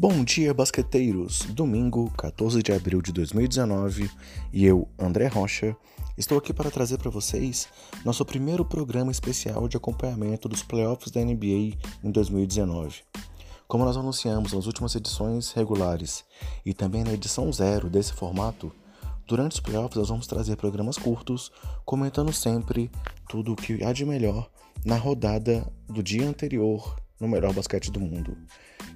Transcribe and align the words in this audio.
Bom 0.00 0.22
dia, 0.22 0.54
basqueteiros! 0.54 1.40
Domingo, 1.46 2.08
14 2.16 2.62
de 2.62 2.72
abril 2.72 3.02
de 3.02 3.10
2019, 3.10 4.08
e 4.52 4.64
eu, 4.64 4.86
André 4.96 5.26
Rocha, 5.26 5.76
estou 6.16 6.38
aqui 6.38 6.54
para 6.54 6.70
trazer 6.70 6.98
para 6.98 7.10
vocês 7.10 7.68
nosso 8.04 8.24
primeiro 8.24 8.64
programa 8.64 9.10
especial 9.10 9.66
de 9.66 9.76
acompanhamento 9.76 10.48
dos 10.48 10.62
playoffs 10.62 11.10
da 11.10 11.20
NBA 11.20 11.76
em 12.04 12.12
2019. 12.12 13.00
Como 13.66 13.84
nós 13.84 13.96
anunciamos 13.96 14.52
nas 14.52 14.66
últimas 14.66 14.94
edições 14.94 15.50
regulares 15.50 16.24
e 16.64 16.72
também 16.72 17.02
na 17.02 17.14
edição 17.14 17.52
zero 17.52 17.90
desse 17.90 18.12
formato, 18.12 18.70
durante 19.26 19.54
os 19.54 19.60
playoffs 19.60 19.96
nós 19.96 20.10
vamos 20.10 20.28
trazer 20.28 20.54
programas 20.54 20.96
curtos, 20.96 21.50
comentando 21.84 22.32
sempre 22.32 22.88
tudo 23.28 23.52
o 23.52 23.56
que 23.56 23.82
há 23.82 23.92
de 23.92 24.04
melhor 24.04 24.48
na 24.84 24.94
rodada 24.94 25.68
do 25.88 26.04
dia 26.04 26.24
anterior 26.24 26.94
no 27.20 27.28
melhor 27.28 27.52
basquete 27.52 27.90
do 27.90 28.00
mundo. 28.00 28.36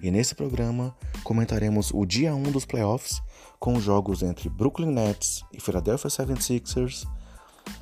E 0.03 0.11
nesse 0.11 0.35
programa 0.35 0.95
comentaremos 1.23 1.91
o 1.93 2.05
dia 2.05 2.35
1 2.35 2.43
dos 2.51 2.65
playoffs 2.65 3.23
com 3.59 3.81
jogos 3.81 4.23
entre 4.23 4.49
Brooklyn 4.49 4.93
Nets 4.93 5.45
e 5.53 5.61
Philadelphia 5.61 6.11
76ers, 6.11 7.07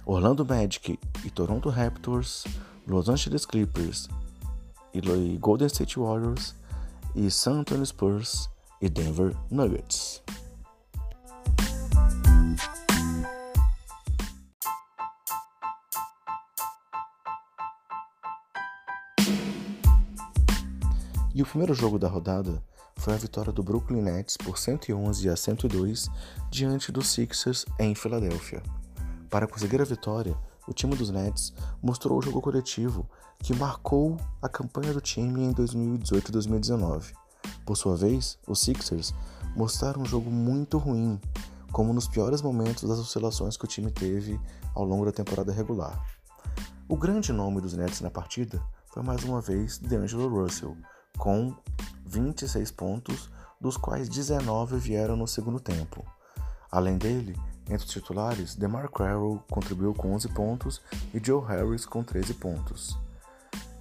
Orlando 0.05 0.45
Magic 0.45 0.99
e 1.25 1.31
Toronto 1.31 1.69
Raptors, 1.69 2.45
Los 2.87 3.09
Angeles 3.09 3.47
Clippers 3.47 4.09
e 4.93 5.01
Golden 5.39 5.69
State 5.69 5.99
Warriors 5.99 6.55
e 7.15 7.31
San 7.31 7.61
Antonio 7.61 7.87
Spurs 7.87 8.51
e 8.81 8.89
Denver 8.89 9.35
Nuggets. 9.51 10.23
E 21.41 21.43
o 21.43 21.47
primeiro 21.47 21.73
jogo 21.73 21.99
da 21.99 22.07
rodada 22.07 22.63
foi 22.97 23.15
a 23.15 23.17
vitória 23.17 23.51
do 23.51 23.63
Brooklyn 23.63 24.03
Nets 24.03 24.37
por 24.37 24.59
111 24.59 25.27
a 25.27 25.35
102 25.35 26.11
diante 26.51 26.93
dos 26.93 27.09
Sixers 27.09 27.65
em 27.79 27.95
Filadélfia. 27.95 28.63
Para 29.31 29.47
conseguir 29.47 29.81
a 29.81 29.87
vitória, 29.87 30.37
o 30.69 30.75
time 30.75 30.95
dos 30.95 31.09
Nets 31.09 31.55
mostrou 31.83 32.19
o 32.19 32.21
jogo 32.21 32.43
coletivo 32.43 33.09
que 33.39 33.57
marcou 33.57 34.19
a 34.43 34.51
campanha 34.51 34.93
do 34.93 35.01
time 35.01 35.43
em 35.43 35.51
2018 35.53 36.29
e 36.29 36.33
2019. 36.33 37.15
Por 37.65 37.75
sua 37.75 37.97
vez, 37.97 38.39
os 38.47 38.61
Sixers 38.61 39.15
mostraram 39.57 40.03
um 40.03 40.05
jogo 40.05 40.31
muito 40.31 40.77
ruim, 40.77 41.19
como 41.73 41.95
nos 41.95 42.07
piores 42.07 42.43
momentos 42.43 42.87
das 42.87 42.99
oscilações 42.99 43.57
que 43.57 43.65
o 43.65 43.69
time 43.69 43.91
teve 43.91 44.39
ao 44.75 44.85
longo 44.85 45.07
da 45.07 45.13
temporada 45.13 45.55
regular. 45.55 46.05
O 46.87 46.99
grande 46.99 47.33
nome 47.33 47.63
dos 47.63 47.73
Nets 47.73 48.03
na 48.03 48.11
partida 48.11 48.63
foi 48.89 49.03
mais 49.03 49.25
uma 49.25 49.41
vez 49.41 49.79
DeAngelo 49.79 50.29
Russell, 50.29 50.77
com 51.21 51.55
26 52.07 52.71
pontos, 52.71 53.31
dos 53.61 53.77
quais 53.77 54.09
19 54.09 54.79
vieram 54.79 55.17
no 55.17 55.29
segundo 55.29 55.61
tempo. 55.61 56.03
Além 56.73 56.97
dele, 56.97 57.39
entre 57.69 57.87
os 57.87 57.93
titulares, 57.93 58.55
DeMar 58.55 58.91
Carroll 58.91 59.39
contribuiu 59.51 59.93
com 59.93 60.15
11 60.15 60.29
pontos 60.31 60.81
e 61.13 61.21
Joe 61.23 61.45
Harris 61.47 61.85
com 61.85 62.03
13 62.03 62.33
pontos. 62.35 62.99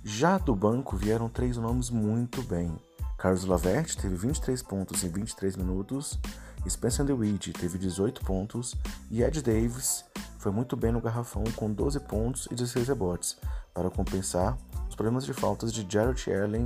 Já 0.03 0.37
do 0.37 0.53
banco 0.53 0.97
vieram 0.97 1.29
três 1.29 1.55
nomes 1.55 1.89
muito 1.89 2.43
bem. 2.43 2.77
Carlos 3.17 3.45
Lavert 3.45 3.95
teve 3.95 4.15
23 4.15 4.61
pontos 4.61 5.03
em 5.05 5.09
23 5.09 5.55
minutos, 5.55 6.19
Spencer 6.67 7.05
DeWitt 7.05 7.53
teve 7.53 7.77
18 7.77 8.21
pontos 8.25 8.75
e 9.09 9.23
Ed 9.23 9.41
Davis 9.41 10.03
foi 10.39 10.51
muito 10.51 10.75
bem 10.75 10.91
no 10.91 10.99
garrafão 10.99 11.45
com 11.55 11.71
12 11.71 12.01
pontos 12.01 12.47
e 12.51 12.55
16 12.55 12.89
rebotes, 12.89 13.37
para 13.73 13.89
compensar 13.89 14.57
os 14.89 14.95
problemas 14.95 15.25
de 15.25 15.33
faltas 15.33 15.71
de 15.71 15.85
Jarrett 15.89 16.29
Allen 16.31 16.65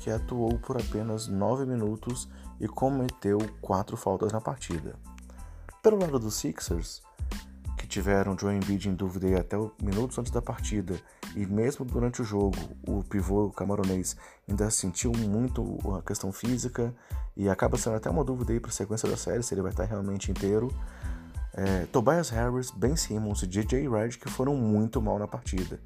que 0.00 0.10
atuou 0.10 0.58
por 0.58 0.76
apenas 0.76 1.28
9 1.28 1.64
minutos 1.64 2.28
e 2.58 2.66
cometeu 2.66 3.38
4 3.60 3.96
faltas 3.96 4.32
na 4.32 4.40
partida. 4.40 4.96
Pelo 5.82 5.98
lado 5.98 6.18
dos 6.18 6.34
Sixers, 6.34 7.02
que 7.76 7.86
tiveram 7.86 8.36
Joe 8.38 8.54
Embiid 8.54 8.88
em 8.88 8.94
dúvida 8.94 9.38
até 9.38 9.56
minutos 9.82 10.18
antes 10.18 10.32
da 10.32 10.42
partida, 10.42 11.00
e 11.36 11.46
mesmo 11.46 11.84
durante 11.84 12.22
o 12.22 12.24
jogo, 12.24 12.56
o 12.86 13.04
pivô 13.04 13.50
camaronês 13.50 14.16
ainda 14.48 14.68
sentiu 14.70 15.12
muito 15.12 15.78
a 15.96 16.02
questão 16.02 16.32
física 16.32 16.94
e 17.36 17.48
acaba 17.48 17.78
sendo 17.78 17.96
até 17.96 18.10
uma 18.10 18.24
dúvida 18.24 18.52
aí 18.52 18.60
para 18.60 18.70
a 18.70 18.74
sequência 18.74 19.08
da 19.08 19.16
série, 19.16 19.42
se 19.42 19.54
ele 19.54 19.62
vai 19.62 19.70
estar 19.70 19.84
realmente 19.84 20.30
inteiro. 20.30 20.68
É, 21.52 21.86
Tobias 21.86 22.30
Harris, 22.30 22.70
Ben 22.70 22.96
Simmons 22.96 23.42
e 23.42 23.46
J.J. 23.46 23.88
Redick 23.88 24.28
foram 24.30 24.56
muito 24.56 25.00
mal 25.00 25.18
na 25.18 25.26
partida. 25.26 25.80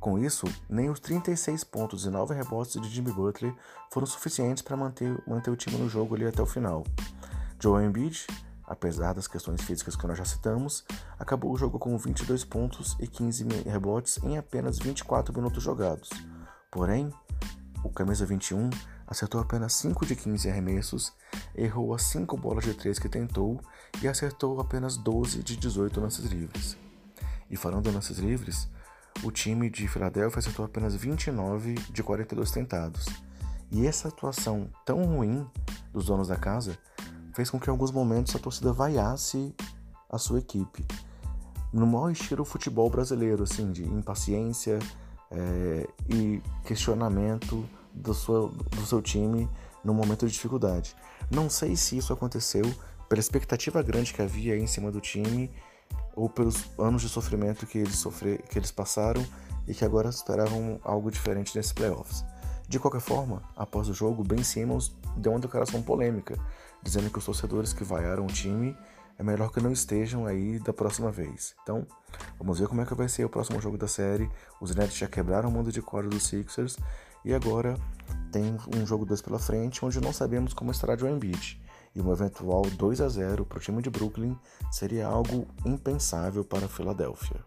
Com 0.00 0.16
isso, 0.18 0.46
nem 0.68 0.88
os 0.90 1.00
36 1.00 1.64
pontos 1.64 2.04
e 2.04 2.10
9 2.10 2.32
rebotes 2.32 2.80
de 2.80 2.88
Jimmy 2.88 3.10
Butler 3.10 3.52
foram 3.90 4.06
suficientes 4.06 4.62
para 4.62 4.76
manter, 4.76 5.20
manter 5.26 5.50
o 5.50 5.56
time 5.56 5.76
no 5.76 5.88
jogo 5.88 6.14
ali 6.14 6.24
até 6.24 6.40
o 6.40 6.46
final. 6.46 6.84
Joel 7.60 7.86
Embiid, 7.86 8.24
apesar 8.64 9.12
das 9.12 9.26
questões 9.26 9.60
físicas 9.62 9.96
que 9.96 10.06
nós 10.06 10.16
já 10.16 10.24
citamos, 10.24 10.84
acabou 11.18 11.52
o 11.52 11.56
jogo 11.56 11.80
com 11.80 11.98
22 11.98 12.44
pontos 12.44 12.96
e 13.00 13.08
15 13.08 13.44
rebotes 13.66 14.18
em 14.22 14.38
apenas 14.38 14.78
24 14.78 15.34
minutos 15.34 15.62
jogados. 15.62 16.10
Porém, 16.70 17.12
o 17.82 17.90
camisa 17.90 18.24
21 18.24 18.70
acertou 19.04 19.40
apenas 19.40 19.72
5 19.72 20.06
de 20.06 20.14
15 20.14 20.48
arremessos, 20.48 21.12
errou 21.56 21.92
as 21.92 22.02
5 22.02 22.36
bolas 22.36 22.64
de 22.64 22.74
3 22.74 23.00
que 23.00 23.08
tentou 23.08 23.60
e 24.00 24.06
acertou 24.06 24.60
apenas 24.60 24.96
12 24.96 25.42
de 25.42 25.56
18 25.56 26.00
lances 26.00 26.24
livres. 26.26 26.76
E 27.50 27.56
falando 27.56 27.88
em 27.88 27.92
lances 27.92 28.18
livres, 28.18 28.68
o 29.22 29.30
time 29.30 29.68
de 29.68 29.88
Filadélfia 29.88 30.38
acertou 30.38 30.64
apenas 30.64 30.94
29 30.94 31.74
de 31.74 32.02
42 32.02 32.50
tentados. 32.50 33.06
E 33.70 33.86
essa 33.86 34.08
atuação 34.08 34.70
tão 34.84 35.04
ruim 35.04 35.46
dos 35.92 36.06
donos 36.06 36.28
da 36.28 36.36
casa 36.36 36.78
fez 37.34 37.50
com 37.50 37.60
que 37.60 37.68
em 37.68 37.70
alguns 37.70 37.90
momentos 37.90 38.34
a 38.34 38.38
torcida 38.38 38.72
vaiasse 38.72 39.54
a 40.08 40.18
sua 40.18 40.38
equipe. 40.38 40.86
No 41.72 41.86
maior 41.86 42.10
estilo 42.10 42.44
futebol 42.44 42.88
brasileiro, 42.88 43.42
assim, 43.42 43.70
de 43.70 43.84
impaciência 43.84 44.78
é, 45.30 45.86
e 46.08 46.42
questionamento 46.64 47.68
do 47.92 48.14
seu, 48.14 48.48
do 48.48 48.86
seu 48.86 49.02
time 49.02 49.48
no 49.84 49.92
momento 49.92 50.26
de 50.26 50.32
dificuldade. 50.32 50.96
Não 51.30 51.50
sei 51.50 51.76
se 51.76 51.96
isso 51.96 52.12
aconteceu 52.12 52.64
pela 53.08 53.20
expectativa 53.20 53.82
grande 53.82 54.12
que 54.12 54.22
havia 54.22 54.56
em 54.56 54.66
cima 54.66 54.90
do 54.90 55.00
time 55.00 55.50
ou 56.18 56.28
pelos 56.28 56.64
anos 56.76 57.02
de 57.02 57.08
sofrimento 57.08 57.64
que 57.64 57.78
eles, 57.78 57.94
sofrer, 57.94 58.42
que 58.42 58.58
eles 58.58 58.72
passaram 58.72 59.24
e 59.68 59.72
que 59.72 59.84
agora 59.84 60.08
esperavam 60.08 60.80
algo 60.82 61.12
diferente 61.12 61.56
nesses 61.56 61.72
playoffs. 61.72 62.24
De 62.68 62.80
qualquer 62.80 63.00
forma, 63.00 63.40
após 63.56 63.88
o 63.88 63.94
jogo, 63.94 64.24
Ben 64.24 64.42
Simmons 64.42 64.92
deu 65.16 65.30
uma 65.30 65.38
declaração 65.38 65.80
polêmica, 65.80 66.36
dizendo 66.82 67.08
que 67.08 67.18
os 67.18 67.24
torcedores 67.24 67.72
que 67.72 67.84
vaiaram 67.84 68.24
o 68.24 68.26
time 68.26 68.76
é 69.16 69.22
melhor 69.22 69.52
que 69.52 69.60
não 69.60 69.70
estejam 69.70 70.26
aí 70.26 70.58
da 70.58 70.72
próxima 70.72 71.12
vez. 71.12 71.54
Então, 71.62 71.86
vamos 72.36 72.58
ver 72.58 72.66
como 72.66 72.80
é 72.80 72.84
que 72.84 72.94
vai 72.94 73.08
ser 73.08 73.24
o 73.24 73.28
próximo 73.28 73.60
jogo 73.60 73.78
da 73.78 73.86
série. 73.86 74.28
Os 74.60 74.74
Nets 74.74 74.96
já 74.96 75.06
quebraram 75.06 75.48
o 75.48 75.52
mundo 75.52 75.70
de 75.70 75.80
corda 75.80 76.08
dos 76.08 76.26
Sixers 76.26 76.76
e 77.24 77.32
agora 77.32 77.76
tem 78.32 78.56
um 78.76 78.84
jogo 78.84 79.06
2 79.06 79.22
pela 79.22 79.38
frente, 79.38 79.84
onde 79.84 80.00
não 80.00 80.12
sabemos 80.12 80.52
como 80.52 80.72
estará 80.72 80.96
Joe 80.96 81.12
Embiid 81.12 81.67
e 81.94 82.00
um 82.00 82.12
eventual 82.12 82.62
2 82.62 83.00
a 83.00 83.08
0 83.08 83.44
para 83.44 83.58
o 83.58 83.60
time 83.60 83.82
de 83.82 83.90
Brooklyn 83.90 84.36
seria 84.70 85.06
algo 85.06 85.46
impensável 85.64 86.44
para 86.44 86.66
a 86.66 86.68
Filadélfia. 86.68 87.44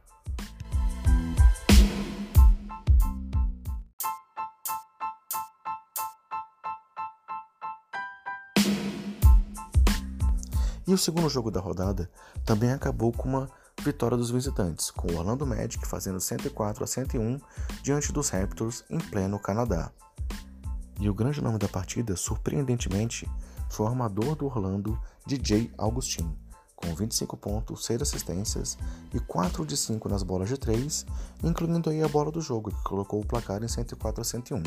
E 10.87 10.93
o 10.93 10.97
segundo 10.97 11.29
jogo 11.29 11.49
da 11.49 11.61
rodada 11.61 12.09
também 12.43 12.71
acabou 12.71 13.13
com 13.13 13.29
uma 13.29 13.49
vitória 13.81 14.17
dos 14.17 14.29
visitantes, 14.29 14.91
com 14.91 15.11
o 15.11 15.17
Orlando 15.17 15.45
Magic 15.45 15.87
fazendo 15.87 16.19
104 16.19 16.83
a 16.83 16.87
101 16.87 17.39
diante 17.81 18.11
dos 18.11 18.29
Raptors 18.29 18.83
em 18.89 18.97
pleno 18.97 19.39
Canadá. 19.39 19.91
E 20.99 21.09
o 21.09 21.13
grande 21.13 21.41
nome 21.41 21.57
da 21.57 21.67
partida, 21.67 22.15
surpreendentemente, 22.15 23.25
foi 23.71 23.85
o 23.85 23.89
armador 23.89 24.35
do 24.35 24.45
Orlando, 24.45 24.99
DJ 25.25 25.71
Augustin, 25.77 26.29
com 26.75 26.93
25 26.93 27.37
pontos, 27.37 27.85
6 27.85 28.01
assistências 28.01 28.77
e 29.13 29.19
4 29.19 29.65
de 29.65 29.77
5 29.77 30.09
nas 30.09 30.23
bolas 30.23 30.49
de 30.49 30.57
3, 30.57 31.05
incluindo 31.43 31.89
aí 31.89 32.03
a 32.03 32.07
bola 32.07 32.31
do 32.31 32.41
jogo, 32.41 32.71
que 32.71 32.83
colocou 32.83 33.21
o 33.21 33.25
placar 33.25 33.63
em 33.63 33.67
104 33.67 34.21
a 34.21 34.25
101. 34.25 34.63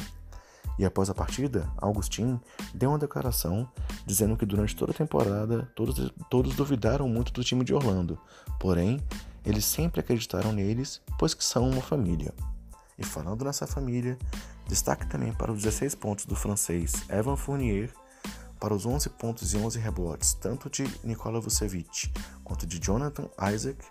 E 0.78 0.84
após 0.84 1.10
a 1.10 1.14
partida, 1.14 1.70
Augustin 1.76 2.40
deu 2.74 2.90
uma 2.90 2.98
declaração 2.98 3.68
dizendo 4.06 4.36
que 4.36 4.46
durante 4.46 4.74
toda 4.74 4.92
a 4.92 4.94
temporada 4.94 5.70
todos, 5.76 6.10
todos 6.30 6.56
duvidaram 6.56 7.08
muito 7.08 7.32
do 7.32 7.44
time 7.44 7.64
de 7.64 7.74
Orlando, 7.74 8.18
porém, 8.58 9.00
eles 9.44 9.64
sempre 9.64 10.00
acreditaram 10.00 10.52
neles, 10.52 11.02
pois 11.18 11.34
que 11.34 11.44
são 11.44 11.68
uma 11.68 11.82
família. 11.82 12.34
E 12.98 13.04
falando 13.04 13.44
nessa 13.44 13.66
família, 13.66 14.18
destaque 14.66 15.06
também 15.06 15.32
para 15.32 15.52
os 15.52 15.62
16 15.62 15.94
pontos 15.96 16.24
do 16.24 16.34
francês 16.34 17.04
Evan 17.10 17.36
Fournier 17.36 17.92
para 18.64 18.72
os 18.72 18.86
11 18.86 19.10
pontos 19.10 19.52
e 19.52 19.58
11 19.58 19.78
rebotes, 19.78 20.32
tanto 20.32 20.70
de 20.70 20.84
Nikola 21.04 21.38
Vucevic 21.38 22.10
quanto 22.42 22.66
de 22.66 22.78
Jonathan 22.78 23.28
Isaac, 23.52 23.84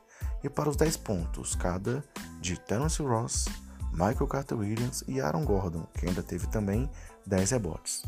e 0.44 0.50
para 0.50 0.68
os 0.68 0.75
10 0.75 0.98
pontos 0.98 1.54
cada 1.54 2.04
de 2.42 2.60
Terence 2.60 3.00
Ross, 3.04 3.46
Michael 3.92 4.25
Carter 4.25 4.58
Williams 4.58 5.04
e 5.08 5.22
Aaron 5.22 5.46
Gordon, 5.46 5.86
que 5.94 6.08
ainda 6.08 6.24
teve 6.24 6.48
também 6.48 6.90
10 7.28 7.52
rebotes. 7.52 8.02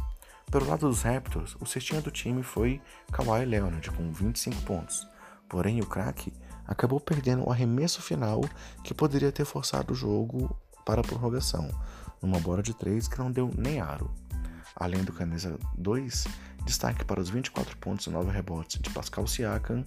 Pelo 0.50 0.66
lado 0.66 0.88
dos 0.88 1.04
Raptors, 1.04 1.56
o 1.62 1.68
cestinha 1.68 2.02
do 2.02 2.10
time 2.10 2.42
foi 2.42 2.82
Kawhi 3.12 3.46
Leonard 3.46 3.92
com 3.92 4.12
25 4.12 4.64
pontos. 4.64 5.08
Porém, 5.48 5.80
o 5.82 5.86
craque 5.86 6.34
acabou 6.66 7.00
perdendo 7.00 7.48
o 7.48 7.52
arremesso 7.52 8.02
final 8.02 8.42
que 8.84 8.92
poderia 8.92 9.32
ter 9.32 9.46
forçado 9.46 9.94
o 9.94 9.96
jogo 9.96 10.58
para 10.84 11.02
a 11.02 11.04
prorrogação, 11.04 11.70
numa 12.24 12.40
bola 12.40 12.64
de 12.64 12.74
3 12.74 13.08
que 13.08 13.20
não 13.20 13.32
deu 13.32 13.52
nem 13.56 13.80
aro. 13.80 14.10
Além 14.76 15.06
do 15.06 15.14
camisa 15.14 15.58
2, 15.78 16.26
destaque 16.66 17.06
para 17.06 17.22
os 17.22 17.30
24 17.30 17.78
pontos 17.78 18.08
e 18.08 18.10
9 18.10 18.32
rebotes 18.32 18.82
de 18.82 18.90
Pascal 18.90 19.28
Siakam, 19.28 19.86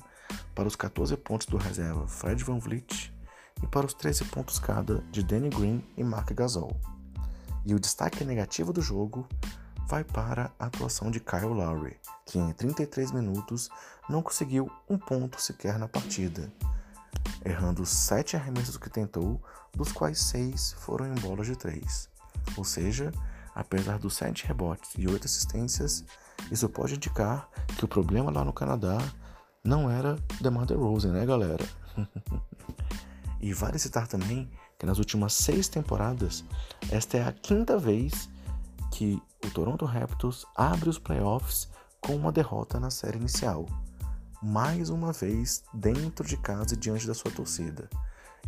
para 0.55 0.69
os 0.69 0.77
14 0.77 1.17
pontos 1.17 1.47
do 1.47 1.57
reserva 1.57 2.07
Fred 2.07 2.43
Van 2.45 2.59
Vliet 2.59 3.13
e 3.63 3.67
para 3.67 3.87
os 3.87 3.95
13 3.95 4.25
pontos 4.27 4.59
cada 4.59 5.01
de 5.11 5.23
Danny 5.23 5.51
Green 5.51 5.85
e 5.97 6.05
Mark 6.05 6.33
Gasol. 6.33 6.81
E 7.67 7.75
o 7.75 7.81
destaque 7.81 8.25
negativo 8.25 8.73
do 8.73 8.81
jogo 8.81 9.29
vai 9.89 10.05
para 10.05 10.53
a 10.59 10.67
atuação 10.67 11.11
de 11.11 11.19
Kyle 11.19 11.47
Lowry, 11.47 11.97
que 12.27 12.39
em 12.39 12.53
33 12.53 13.11
minutos 13.11 13.69
não 14.09 14.23
conseguiu 14.23 14.71
um 14.89 14.99
ponto 14.99 15.41
sequer 15.41 15.79
na 15.79 15.89
partida, 15.89 16.53
errando 17.45 17.85
sete 17.85 18.37
arremessos 18.37 18.77
que 18.77 18.91
tentou, 18.91 19.43
dos 19.75 19.91
quais 19.91 20.21
seis 20.21 20.75
foram 20.81 21.07
em 21.07 21.15
bolas 21.15 21.47
de 21.47 21.57
três. 21.57 22.09
Ou 22.57 22.65
seja, 22.65 23.13
apesar 23.55 23.99
dos 23.99 24.15
sete 24.15 24.47
rebotes 24.47 24.93
e 24.97 25.09
oito 25.09 25.27
assistências, 25.27 26.05
isso 26.51 26.69
pode 26.69 26.95
indicar 26.95 27.49
que 27.77 27.85
o 27.85 27.89
problema 27.89 28.31
lá 28.31 28.45
no 28.45 28.53
Canadá 28.53 28.99
não 29.63 29.91
era 29.91 30.17
DeMar 30.41 30.67
DeRozan, 30.67 31.13
né, 31.13 31.27
galera? 31.27 31.65
e 33.41 33.53
vale 33.53 33.79
citar 33.79 34.07
também 34.07 34.51
que 34.79 34.87
nas 34.87 34.99
últimas 34.99 35.33
seis 35.33 35.69
temporadas, 35.69 36.45
esta 36.91 37.19
é 37.19 37.27
a 37.27 37.33
quinta 37.33 37.79
vez 37.79 38.31
que 38.93 39.21
o 39.45 39.51
Toronto 39.51 39.85
Raptors 39.85 40.47
abre 40.57 40.89
os 40.89 40.99
playoffs 40.99 41.69
com 42.01 42.17
uma 42.17 42.33
derrota 42.33 42.79
na 42.79 42.91
série 42.91 43.19
inicial, 43.19 43.67
mais 44.43 44.89
uma 44.89 45.13
vez 45.13 45.65
dentro 45.75 46.27
de 46.27 46.37
casa 46.37 46.75
e 46.75 46.77
diante 46.77 47.07
da 47.07 47.15
sua 47.15 47.31
torcida. 47.31 47.89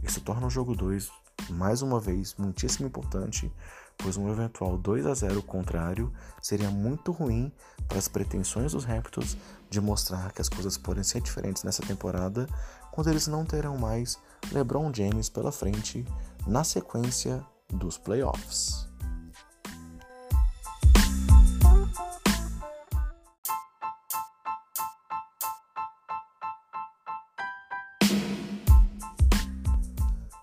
Isso 0.02 0.20
torna 0.20 0.46
o 0.46 0.50
jogo 0.50 0.74
2 0.74 1.10
mais 1.48 1.82
uma 1.82 1.98
vez 1.98 2.34
muitíssimo 2.36 2.86
importante, 2.86 3.52
pois 3.98 4.16
um 4.16 4.30
eventual 4.30 4.76
2 4.76 5.06
a 5.06 5.14
0 5.14 5.42
contrário 5.42 6.12
seria 6.42 6.70
muito 6.70 7.12
ruim 7.12 7.52
para 7.88 7.98
as 7.98 8.08
pretensões 8.08 8.72
dos 8.72 8.84
Raptors 8.84 9.36
de 9.68 9.80
mostrar 9.80 10.32
que 10.32 10.40
as 10.40 10.48
coisas 10.48 10.76
podem 10.76 11.02
ser 11.02 11.20
diferentes 11.20 11.62
nessa 11.64 11.82
temporada, 11.82 12.46
quando 12.90 13.08
eles 13.08 13.26
não 13.26 13.44
terão 13.44 13.76
mais 13.78 14.18
LeBron 14.52 14.92
James 14.92 15.28
pela 15.28 15.52
frente 15.52 16.04
na 16.46 16.64
sequência 16.64 17.44
dos 17.68 17.96
playoffs. 17.96 18.89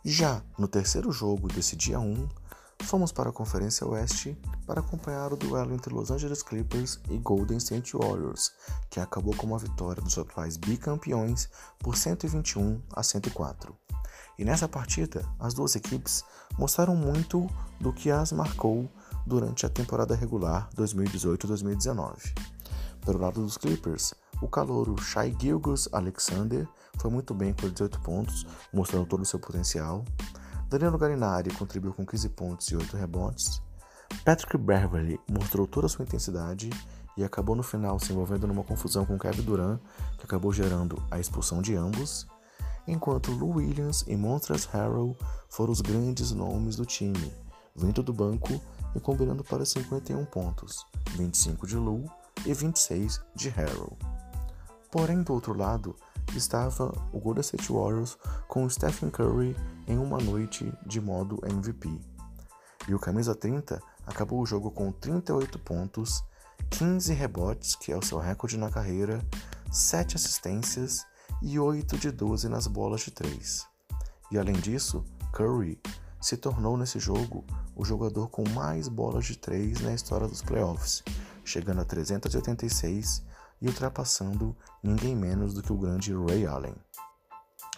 Já 0.10 0.42
no 0.58 0.70
terceiro 0.70 1.12
jogo 1.12 1.50
desse 1.50 1.76
dia 1.76 2.00
1, 2.00 2.30
fomos 2.84 3.12
para 3.12 3.30
a 3.30 3.34
Conferência 3.34 3.86
Oeste 3.86 4.38
para 4.66 4.80
acompanhar 4.80 5.34
o 5.34 5.36
duelo 5.36 5.74
entre 5.74 5.94
Los 5.94 6.10
Angeles 6.10 6.42
Clippers 6.42 6.98
e 7.10 7.18
Golden 7.18 7.58
State 7.58 7.92
Warriors, 7.98 8.54
que 8.90 9.02
acabou 9.02 9.36
com 9.36 9.48
uma 9.48 9.60
vitória 9.60 10.02
dos 10.02 10.18
atuais 10.18 10.56
bicampeões 10.56 11.50
por 11.80 11.98
121 11.98 12.82
a 12.94 13.04
104. 13.04 13.76
E 14.40 14.46
nessa 14.46 14.66
partida, 14.66 15.26
as 15.38 15.54
duas 15.54 15.76
equipes 15.76 16.24
mostraram 16.58 16.96
muito 16.96 17.46
do 17.78 17.92
que 17.92 18.10
as 18.10 18.32
marcou 18.32 18.90
durante 19.26 19.66
a 19.66 19.70
temporada 19.70 20.16
regular 20.16 20.70
2018-2019. 20.74 22.34
Pelo 23.02 23.20
lado 23.20 23.42
dos 23.42 23.58
Clippers, 23.58 24.14
o 24.42 24.48
calouro 24.48 24.98
Shai 25.02 25.36
Gilgus 25.40 25.90
Alexander 25.92 26.68
foi 27.00 27.12
muito 27.12 27.34
bem 27.34 27.54
com 27.54 27.70
18 27.70 28.00
pontos, 28.02 28.46
mostrando 28.74 29.06
todo 29.06 29.22
o 29.22 29.26
seu 29.26 29.40
potencial. 29.40 30.04
Danilo 30.70 30.98
Garinari 30.98 31.52
contribuiu 31.54 31.94
com 31.94 32.06
15 32.06 32.30
pontos 32.30 32.68
e 32.68 32.76
8 32.76 32.98
rebotes. 32.98 33.62
Patrick 34.24 34.58
Beverly 34.58 35.20
mostrou 35.30 35.68
toda 35.68 35.88
a 35.88 35.90
sua 35.90 36.04
intensidade 36.04 36.70
e 37.16 37.24
acabou 37.24 37.56
no 37.56 37.64
final 37.64 38.00
se 38.00 38.12
envolvendo 38.12 38.48
numa 38.48 38.64
confusão 38.64 39.06
com 39.06 39.18
Kevin 39.18 39.42
Durant, 39.42 39.80
que 40.18 40.26
acabou 40.26 40.54
gerando 40.54 41.02
a 41.10 41.20
expulsão 41.20 41.62
de 41.62 41.76
ambos, 41.76 42.28
enquanto 42.88 43.32
Lou 43.32 43.56
Williams 43.56 44.04
e 44.08 44.16
Montrezl 44.16 44.70
Harrell 44.72 45.16
foram 45.50 45.72
os 45.72 45.82
grandes 45.82 46.32
nomes 46.32 46.76
do 46.76 46.86
time, 46.86 47.34
vindo 47.76 48.04
do 48.04 48.14
banco 48.14 48.62
e 48.96 49.00
combinando 49.00 49.44
para 49.44 49.66
51 49.66 50.26
pontos, 50.26 50.86
25 51.16 51.66
de 51.66 51.76
Lou 51.76 52.06
e 52.46 52.54
26 52.54 53.22
de 53.36 53.50
Harrell. 53.50 53.98
Porém, 54.92 55.22
do 55.22 55.34
outro 55.34 55.54
lado, 55.54 55.96
estava 56.36 56.94
o 57.12 57.20
Golden 57.20 57.42
State 57.42 57.72
Warriors 57.72 58.18
com 58.48 58.70
Stephen 58.70 59.10
Curry 59.10 59.56
em 59.88 59.98
uma 59.98 60.18
noite 60.18 60.72
de 60.86 61.02
modo 61.02 61.40
MVP. 61.46 62.00
E 62.88 62.94
o 62.94 63.00
camisa 63.00 63.36
30 63.36 63.82
acabou 64.06 64.42
o 64.42 64.46
jogo 64.46 64.72
com 64.72 64.92
38 64.92 65.60
pontos, 65.60 66.24
15 66.70 67.14
rebotes, 67.14 67.76
que 67.76 67.92
é 67.92 67.98
o 67.98 68.02
seu 68.02 68.18
recorde 68.18 68.58
na 68.58 68.70
carreira, 68.70 69.22
7 69.72 70.16
assistências 70.16 71.06
e 71.42 71.60
8 71.60 71.98
de 71.98 72.12
12 72.12 72.48
nas 72.48 72.68
bolas 72.68 73.02
de 73.02 73.12
3. 73.12 73.66
E 74.32 74.38
além 74.38 74.56
disso, 74.56 75.06
Curry 75.34 75.80
se 76.22 76.38
tornou 76.38 76.78
nesse 76.78 77.00
jogo 77.00 77.46
o 77.76 77.86
jogador 77.86 78.30
com 78.30 78.48
mais 78.50 78.88
bolas 78.88 79.26
de 79.26 79.38
3 79.38 79.82
na 79.82 79.94
história 79.94 80.28
dos 80.28 80.42
playoffs, 80.42 81.04
chegando 81.44 81.82
a 81.82 81.86
386 81.86 83.24
e 83.62 83.68
ultrapassando 83.68 84.56
ninguém 84.84 85.16
menos 85.16 85.54
do 85.54 85.62
que 85.62 85.72
o 85.72 85.78
grande 85.78 86.14
Ray 86.14 86.46
Allen. 86.46 86.76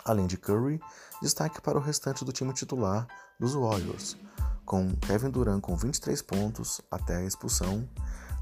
Além 0.06 0.28
de 0.28 0.38
Curry, 0.38 0.81
destaque 1.22 1.62
para 1.62 1.78
o 1.78 1.81
restante 1.81 2.26
do 2.26 2.31
time 2.31 2.54
titular 2.54 3.08
dos 3.40 3.54
Warriors, 3.54 4.18
com 4.66 4.96
Kevin 4.98 5.30
Durant 5.30 5.62
com 5.62 5.76
23 5.76 6.22
pontos 6.22 6.81
até 6.90 7.18
a 7.18 7.24
expulsão, 7.24 7.88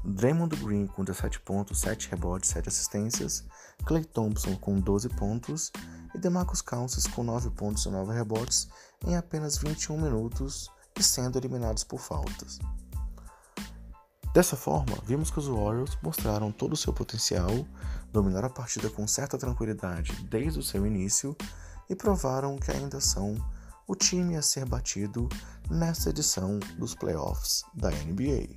Draymond 0.04 0.56
Green 0.56 0.86
com 0.86 1.04
17 1.04 1.40
pontos, 1.40 1.80
7 1.80 2.08
rebotes, 2.10 2.50
7 2.50 2.68
assistências, 2.68 3.44
Clay 3.84 4.04
Thompson 4.04 4.56
com 4.56 4.78
12 4.78 5.08
pontos 5.10 5.72
e 6.14 6.18
DeMarcus 6.18 6.62
Cousins 6.62 7.06
com 7.06 7.22
9 7.22 7.50
pontos 7.50 7.84
e 7.84 7.90
9 7.90 8.12
rebotes 8.12 8.68
em 9.06 9.16
apenas 9.16 9.58
21 9.58 10.00
minutos 10.00 10.70
e 10.98 11.02
sendo 11.02 11.38
eliminados 11.38 11.84
por 11.84 12.00
faltas. 12.00 12.58
Dessa 14.38 14.54
forma, 14.54 14.96
vimos 15.04 15.32
que 15.32 15.40
os 15.40 15.48
Warriors 15.48 15.98
mostraram 16.00 16.52
todo 16.52 16.74
o 16.74 16.76
seu 16.76 16.92
potencial, 16.92 17.50
dominaram 18.12 18.46
a 18.46 18.50
partida 18.50 18.88
com 18.88 19.04
certa 19.04 19.36
tranquilidade 19.36 20.12
desde 20.30 20.60
o 20.60 20.62
seu 20.62 20.86
início 20.86 21.36
e 21.90 21.96
provaram 21.96 22.56
que 22.56 22.70
ainda 22.70 23.00
são 23.00 23.34
o 23.84 23.96
time 23.96 24.36
a 24.36 24.42
ser 24.42 24.64
batido 24.64 25.28
nesta 25.68 26.10
edição 26.10 26.60
dos 26.78 26.94
playoffs 26.94 27.64
da 27.74 27.90
NBA. 27.90 28.54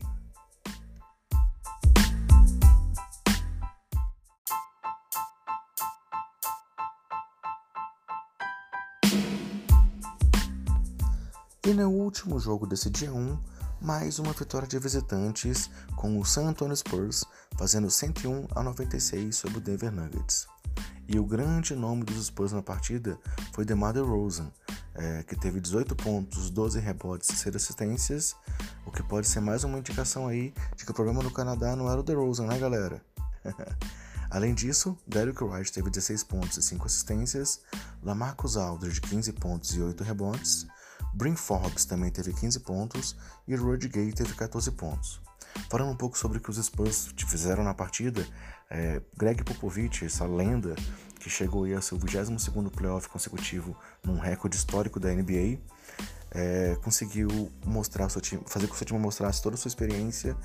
E 11.66 11.74
no 11.74 11.90
último 11.90 12.40
jogo 12.40 12.68
desse 12.68 12.92
dia 12.92 13.12
1, 13.12 13.40
mais 13.82 14.20
uma 14.20 14.32
vitória 14.32 14.68
de 14.68 14.78
visitantes 14.78 15.68
com 15.96 16.20
o 16.20 16.24
San 16.24 16.48
Antonio 16.48 16.76
Spurs 16.76 17.26
fazendo 17.58 17.90
101 17.90 18.48
a 18.56 18.62
96 18.62 19.36
sobre 19.36 19.58
o 19.58 19.62
Denver 19.62 19.92
Nuggets. 19.92 20.48
E 21.08 21.18
o 21.18 21.26
grande 21.26 21.76
nome 21.76 22.04
dos 22.04 22.28
Spurs 22.28 22.52
na 22.52 22.62
partida 22.62 23.20
foi 23.54 23.66
DeMar 23.66 23.92
DeRozan, 23.92 24.52
é, 24.94 25.24
que 25.24 25.36
teve 25.36 25.60
18 25.60 25.96
pontos, 25.96 26.52
12 26.52 26.80
rebotes 26.80 27.30
e 27.32 27.36
6 27.36 27.56
assistências, 27.56 28.36
o 28.86 28.92
que 28.92 29.02
pode 29.02 29.28
ser 29.28 29.40
mais 29.40 29.64
uma 29.64 29.80
indicação 29.80 30.28
aí 30.28 30.54
de 30.76 30.86
que 30.86 30.92
o 30.92 30.94
problema 30.94 31.24
no 31.24 31.32
Canadá 31.32 31.76
não 31.76 31.90
era 31.90 32.00
o 32.00 32.04
DeRozan, 32.04 32.46
né 32.46 32.60
galera? 32.60 33.04
Além 34.30 34.54
disso, 34.54 34.98
Derrick 35.08 35.44
White 35.44 35.74
teve 35.74 35.90
16 35.90 36.24
pontos 36.24 36.58
e 36.58 36.62
5 36.62 36.86
assistências, 36.86 37.60
Lamarcus 38.02 38.56
Aldridge 38.56 39.02
15 39.02 39.34
pontos 39.34 39.76
e 39.76 39.82
8 39.82 40.04
rebotes, 40.04 40.68
Brin 41.14 41.36
Forbes 41.36 41.86
também 41.86 42.10
teve 42.10 42.34
15 42.34 42.60
pontos 42.62 43.16
e 43.48 43.56
Rudy 43.56 43.88
Gay 43.88 44.12
teve 44.14 44.34
14 44.34 44.72
pontos. 44.72 45.22
Falando 45.70 45.92
um 45.92 45.96
pouco 45.96 46.18
sobre 46.18 46.38
o 46.38 46.42
que 46.42 46.50
os 46.50 46.58
Spurs 46.58 47.14
fizeram 47.28 47.64
na 47.64 47.74
partida, 47.74 48.26
é, 48.70 49.02
Greg 49.18 49.44
Popovich, 49.44 50.06
essa 50.06 50.26
lenda 50.26 50.76
que 51.20 51.30
chegou 51.30 51.66
ao 51.74 51.82
seu 51.82 51.98
22º 51.98 52.72
playoff 52.72 53.10
consecutivo 53.10 53.76
num 54.04 54.18
recorde 54.18 54.56
histórico 54.56 55.00
da 55.00 55.10
NBA, 55.14 55.60
é, 56.32 56.78
conseguiu 56.82 57.52
mostrar 57.66 58.08
seu 58.10 58.22
time, 58.22 58.42
fazer 58.48 58.66
com 58.68 58.72
que 58.72 58.76
o 58.76 58.78
seu 58.78 58.88
time 58.88 59.00
mostrasse 59.00 59.42
toda 59.42 59.56
a 59.56 59.58
sua 59.58 59.68
experiência 59.68 60.36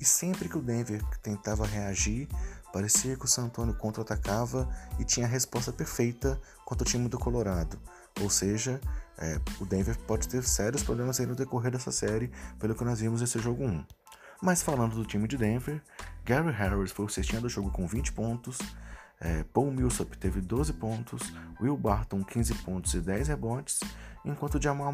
e 0.00 0.04
sempre 0.04 0.48
que 0.48 0.56
o 0.56 0.62
Denver 0.62 1.04
tentava 1.22 1.66
reagir, 1.66 2.26
parecia 2.72 3.16
que 3.16 3.24
o 3.26 3.28
San 3.28 3.44
Antonio 3.44 3.74
contra-atacava 3.74 4.68
e 4.98 5.04
tinha 5.04 5.26
a 5.26 5.28
resposta 5.28 5.72
perfeita 5.72 6.40
contra 6.64 6.86
o 6.86 6.90
time 6.90 7.08
do 7.08 7.18
Colorado. 7.18 7.78
Ou 8.20 8.30
seja, 8.30 8.80
é, 9.18 9.40
o 9.60 9.64
Denver 9.64 9.96
pode 10.06 10.28
ter 10.28 10.42
sérios 10.42 10.82
problemas 10.82 11.20
aí 11.20 11.26
no 11.26 11.34
decorrer 11.34 11.72
dessa 11.72 11.92
série, 11.92 12.30
pelo 12.58 12.74
que 12.74 12.84
nós 12.84 13.00
vimos 13.00 13.20
nesse 13.20 13.38
jogo 13.38 13.64
1. 13.64 13.84
Mas 14.42 14.62
falando 14.62 14.96
do 14.96 15.04
time 15.04 15.28
de 15.28 15.36
Denver, 15.36 15.82
Gary 16.24 16.50
Harris 16.50 16.92
foi 16.92 17.04
o 17.04 17.08
cestinha 17.08 17.40
do 17.40 17.48
jogo 17.48 17.70
com 17.70 17.86
20 17.86 18.12
pontos, 18.12 18.58
é, 19.20 19.44
Paul 19.44 19.70
Millsap 19.70 20.18
teve 20.18 20.40
12 20.40 20.72
pontos, 20.74 21.32
Will 21.60 21.76
Barton 21.76 22.22
15 22.24 22.54
pontos 22.56 22.92
e 22.94 23.00
10 23.00 23.28
rebotes, 23.28 23.80
enquanto 24.24 24.60
Jamal, 24.60 24.92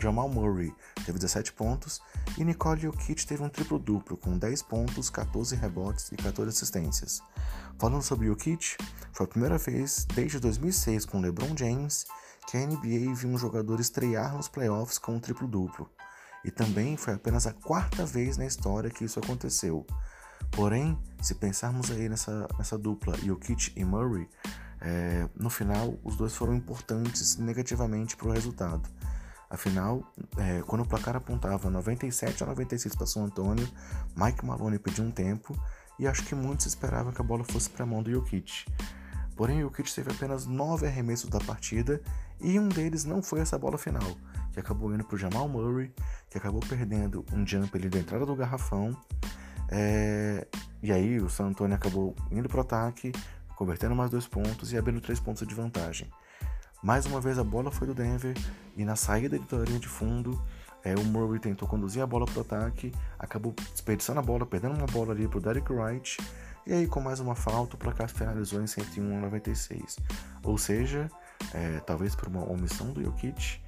Jamal 0.00 0.28
Murray 0.28 0.74
teve 1.04 1.18
17 1.18 1.52
pontos 1.52 2.00
e 2.36 2.44
Nicole 2.44 2.80
Jokic 2.80 3.26
teve 3.26 3.42
um 3.42 3.48
triplo-duplo 3.48 4.16
com 4.16 4.38
10 4.38 4.62
pontos, 4.62 5.10
14 5.10 5.54
rebotes 5.54 6.10
e 6.12 6.16
14 6.16 6.48
assistências. 6.48 7.22
Falando 7.78 8.02
sobre 8.02 8.26
Jokic, 8.26 8.76
foi 9.12 9.26
a 9.26 9.28
primeira 9.28 9.58
vez 9.58 10.04
desde 10.14 10.40
2006 10.40 11.04
com 11.04 11.20
LeBron 11.20 11.56
James 11.56 12.06
que 12.48 12.56
a 12.56 12.66
NBA 12.66 13.14
viu 13.14 13.28
um 13.28 13.36
jogador 13.36 13.78
estrear 13.78 14.34
nos 14.34 14.48
playoffs 14.48 14.96
com 14.96 15.16
um 15.16 15.20
triplo-duplo. 15.20 15.86
E 16.42 16.50
também 16.50 16.96
foi 16.96 17.12
apenas 17.12 17.46
a 17.46 17.52
quarta 17.52 18.06
vez 18.06 18.38
na 18.38 18.46
história 18.46 18.88
que 18.88 19.04
isso 19.04 19.18
aconteceu. 19.18 19.86
Porém, 20.52 20.98
se 21.20 21.34
pensarmos 21.34 21.90
aí 21.90 22.08
nessa, 22.08 22.48
nessa 22.56 22.78
dupla 22.78 23.14
Jokic 23.18 23.74
e 23.76 23.84
Murray, 23.84 24.26
é, 24.80 25.28
no 25.36 25.50
final 25.50 25.98
os 26.02 26.16
dois 26.16 26.34
foram 26.34 26.54
importantes 26.54 27.36
negativamente 27.36 28.16
para 28.16 28.28
o 28.28 28.32
resultado. 28.32 28.88
Afinal, 29.50 30.02
é, 30.38 30.62
quando 30.62 30.82
o 30.82 30.88
placar 30.88 31.16
apontava 31.16 31.68
97 31.68 32.44
a 32.44 32.46
96 32.46 32.94
para 32.94 33.06
São 33.06 33.26
Antônio, 33.26 33.68
Mike 34.16 34.46
Maloney 34.46 34.78
pediu 34.78 35.04
um 35.04 35.10
tempo 35.10 35.54
e 35.98 36.06
acho 36.06 36.24
que 36.24 36.34
muitos 36.34 36.64
esperavam 36.64 37.12
que 37.12 37.20
a 37.20 37.24
bola 37.24 37.44
fosse 37.44 37.68
para 37.68 37.82
a 37.82 37.86
mão 37.86 38.02
do 38.02 38.10
Jokic. 38.10 38.64
Porém, 39.38 39.58
o 39.58 39.68
Jokic 39.68 39.94
teve 39.94 40.10
apenas 40.10 40.46
9 40.46 40.84
arremessos 40.84 41.30
da 41.30 41.38
partida 41.38 42.02
e 42.40 42.58
um 42.58 42.68
deles 42.68 43.04
não 43.04 43.22
foi 43.22 43.38
essa 43.38 43.56
bola 43.56 43.78
final, 43.78 44.02
que 44.52 44.58
acabou 44.58 44.92
indo 44.92 45.04
para 45.04 45.14
o 45.14 45.18
Jamal 45.18 45.48
Murray, 45.48 45.94
que 46.28 46.36
acabou 46.36 46.60
perdendo 46.68 47.24
um 47.32 47.46
jump 47.46 47.70
ali 47.78 47.88
da 47.88 48.00
entrada 48.00 48.26
do 48.26 48.34
garrafão. 48.34 48.96
É... 49.70 50.44
E 50.82 50.90
aí 50.90 51.20
o 51.20 51.30
San 51.30 51.44
Antonio 51.44 51.76
acabou 51.76 52.16
indo 52.32 52.48
para 52.48 52.58
o 52.58 52.62
ataque, 52.62 53.12
convertendo 53.54 53.94
mais 53.94 54.10
dois 54.10 54.26
pontos 54.26 54.72
e 54.72 54.76
abrindo 54.76 55.00
três 55.00 55.20
pontos 55.20 55.46
de 55.46 55.54
vantagem. 55.54 56.10
Mais 56.82 57.06
uma 57.06 57.20
vez 57.20 57.38
a 57.38 57.44
bola 57.44 57.70
foi 57.70 57.86
do 57.86 57.94
Denver 57.94 58.36
e 58.76 58.84
na 58.84 58.96
saída 58.96 59.38
de 59.38 59.56
linha 59.68 59.78
de 59.78 59.86
fundo 59.86 60.36
é, 60.82 60.96
o 60.96 61.04
Murray 61.04 61.38
tentou 61.38 61.68
conduzir 61.68 62.02
a 62.02 62.06
bola 62.08 62.26
para 62.26 62.38
o 62.38 62.40
ataque, 62.40 62.92
acabou 63.16 63.54
desperdiçando 63.72 64.18
a 64.18 64.22
bola, 64.22 64.44
perdendo 64.44 64.74
uma 64.74 64.86
bola 64.86 65.12
ali 65.12 65.28
para 65.28 65.38
o 65.38 65.40
Derek 65.40 65.72
Wright. 65.72 66.16
E 66.68 66.72
aí, 66.74 66.86
com 66.86 67.00
mais 67.00 67.18
uma 67.18 67.34
falta, 67.34 67.76
o 67.76 67.78
placar 67.78 68.10
finalizou 68.10 68.62
em 68.62 68.66
101 68.66 69.16
a 69.16 69.20
96. 69.22 69.96
Ou 70.42 70.58
seja, 70.58 71.10
é, 71.54 71.80
talvez 71.80 72.14
por 72.14 72.28
uma 72.28 72.44
omissão 72.44 72.92
do 72.92 73.02
Jokic, 73.02 73.58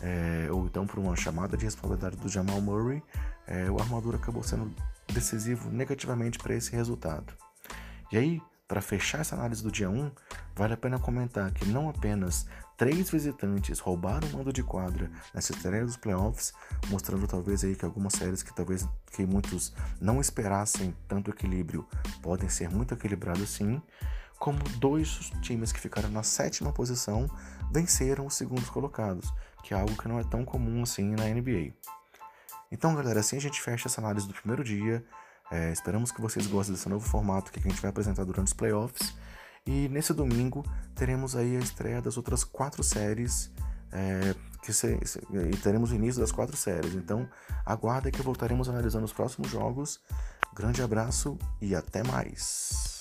é, 0.00 0.46
ou 0.52 0.64
então 0.66 0.86
por 0.86 1.00
uma 1.00 1.16
chamada 1.16 1.56
de 1.56 1.64
responsabilidade 1.64 2.16
do 2.16 2.28
Jamal 2.28 2.60
Murray, 2.60 3.02
é, 3.48 3.68
o 3.68 3.80
armador 3.80 4.14
acabou 4.14 4.44
sendo 4.44 4.72
decisivo 5.12 5.68
negativamente 5.68 6.38
para 6.38 6.54
esse 6.54 6.70
resultado. 6.70 7.34
E 8.12 8.16
aí, 8.16 8.40
para 8.68 8.80
fechar 8.80 9.22
essa 9.22 9.34
análise 9.34 9.60
do 9.60 9.72
dia 9.72 9.90
1, 9.90 10.12
vale 10.54 10.74
a 10.74 10.76
pena 10.76 10.96
comentar 10.96 11.50
que 11.50 11.64
não 11.66 11.88
apenas 11.88 12.46
três 12.76 13.10
visitantes 13.10 13.78
roubaram 13.78 14.26
o 14.28 14.32
mando 14.32 14.52
de 14.52 14.62
quadra 14.62 15.10
nessa 15.32 15.52
estreia 15.52 15.84
dos 15.84 15.96
playoffs, 15.96 16.52
mostrando 16.88 17.26
talvez 17.26 17.64
aí 17.64 17.74
que 17.74 17.84
algumas 17.84 18.14
séries 18.14 18.42
que 18.42 18.54
talvez 18.54 18.86
que 19.12 19.24
muitos 19.24 19.72
não 20.00 20.20
esperassem 20.20 20.94
tanto 21.08 21.30
equilíbrio 21.30 21.86
podem 22.22 22.48
ser 22.48 22.70
muito 22.70 22.94
equilibradas 22.94 23.50
sim, 23.50 23.80
como 24.38 24.58
dois 24.78 25.30
times 25.40 25.72
que 25.72 25.80
ficaram 25.80 26.10
na 26.10 26.22
sétima 26.22 26.72
posição 26.72 27.28
venceram 27.70 28.26
os 28.26 28.34
segundos 28.34 28.68
colocados, 28.68 29.32
que 29.62 29.72
é 29.72 29.76
algo 29.78 29.96
que 29.96 30.08
não 30.08 30.18
é 30.18 30.24
tão 30.24 30.44
comum 30.44 30.82
assim 30.82 31.14
na 31.14 31.24
NBA. 31.24 31.72
Então, 32.70 32.94
galera, 32.94 33.20
assim 33.20 33.36
a 33.36 33.40
gente 33.40 33.60
fecha 33.60 33.88
essa 33.88 34.00
análise 34.00 34.26
do 34.26 34.34
primeiro 34.34 34.64
dia. 34.64 35.04
É, 35.50 35.70
esperamos 35.72 36.10
que 36.10 36.20
vocês 36.20 36.46
gostem 36.46 36.74
desse 36.74 36.88
novo 36.88 37.06
formato 37.06 37.52
que 37.52 37.58
a 37.58 37.62
gente 37.62 37.80
vai 37.80 37.90
apresentar 37.90 38.24
durante 38.24 38.48
os 38.48 38.52
playoffs. 38.52 39.14
E 39.66 39.88
nesse 39.88 40.12
domingo 40.12 40.64
teremos 40.94 41.34
aí 41.34 41.56
a 41.56 41.60
estreia 41.60 42.02
das 42.02 42.16
outras 42.16 42.44
quatro 42.44 42.82
séries. 42.82 43.50
É, 43.92 44.34
que 44.62 44.72
se, 44.72 44.98
se, 45.04 45.20
e 45.52 45.56
teremos 45.58 45.92
o 45.92 45.94
início 45.94 46.20
das 46.20 46.32
quatro 46.32 46.56
séries. 46.56 46.94
Então 46.94 47.28
aguarda 47.64 48.10
que 48.10 48.22
voltaremos 48.22 48.68
analisando 48.68 49.04
os 49.04 49.12
próximos 49.12 49.50
jogos. 49.50 50.00
Grande 50.54 50.82
abraço 50.82 51.38
e 51.60 51.74
até 51.74 52.02
mais. 52.02 52.93